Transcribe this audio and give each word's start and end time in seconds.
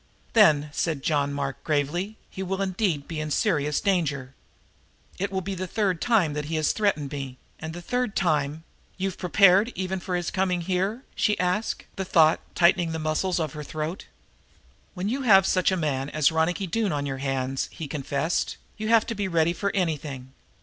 "Then," 0.33 0.69
said 0.73 1.03
John 1.03 1.31
Mark 1.31 1.57
very 1.57 1.63
gravely, 1.83 2.17
"he 2.27 2.41
will 2.41 2.59
indeed 2.59 3.07
be 3.07 3.19
in 3.19 3.29
serious 3.29 3.79
danger. 3.79 4.33
It 5.19 5.31
will 5.31 5.41
be 5.41 5.53
the 5.53 5.67
third 5.67 6.01
time 6.01 6.33
that 6.33 6.45
he 6.45 6.55
has 6.55 6.71
threatened 6.71 7.11
me. 7.11 7.37
And 7.59 7.71
the 7.75 7.83
third 7.83 8.15
time" 8.15 8.63
"You've 8.97 9.19
prepared 9.19 9.71
even 9.75 9.99
for 9.99 10.15
his 10.15 10.31
coming 10.31 10.61
here?" 10.61 11.03
she 11.13 11.39
asked, 11.39 11.85
the 11.97 12.03
thought 12.03 12.39
tightening 12.55 12.93
the 12.93 12.97
muscles 12.97 13.39
of 13.39 13.53
her 13.53 13.63
throat. 13.63 14.07
"When 14.95 15.07
you 15.07 15.21
have 15.21 15.45
such 15.45 15.71
a 15.71 15.77
man 15.77 16.09
as 16.09 16.31
Ronicky 16.31 16.65
Doone 16.65 16.91
on 16.91 17.05
your 17.05 17.19
hands," 17.19 17.69
he 17.71 17.87
confessed, 17.87 18.57
"you 18.77 18.87
have 18.87 19.05
to 19.05 19.13
be 19.13 19.27
ready 19.27 19.53
for 19.53 19.71
anything. 19.75 20.33